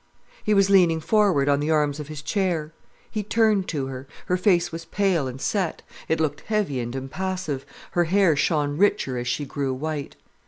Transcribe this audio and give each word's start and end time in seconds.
He 0.43 0.55
was 0.55 0.71
leaning 0.71 0.99
forward 0.99 1.47
on 1.47 1.59
the 1.59 1.69
arms 1.69 1.99
of 1.99 2.07
his 2.07 2.23
chair. 2.23 2.73
He 3.11 3.21
turned 3.21 3.67
to 3.67 3.85
her. 3.85 4.07
Her 4.25 4.35
face 4.35 4.71
was 4.71 4.85
pale 4.85 5.27
and 5.27 5.39
set. 5.39 5.83
It 6.07 6.19
looked 6.19 6.41
heavy 6.41 6.79
and 6.79 6.95
impassive, 6.95 7.67
her 7.91 8.05
hair 8.05 8.35
shone 8.35 8.79
richer 8.79 9.19
as 9.19 9.27
she 9.27 9.45
grew 9.45 9.75
white. 9.75 10.15